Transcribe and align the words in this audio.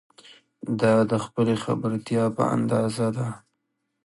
دا 0.81 0.93
د 1.11 1.13
خپلې 1.25 1.55
خبرتیا 1.63 2.23
په 2.37 2.43
اندازه 2.55 3.07
ده. 3.17 3.27